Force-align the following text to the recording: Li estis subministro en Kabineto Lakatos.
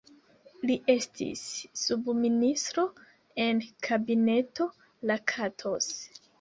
Li 0.69 0.77
estis 0.93 1.43
subministro 1.81 2.87
en 3.45 3.63
Kabineto 3.91 4.71
Lakatos. 5.13 5.97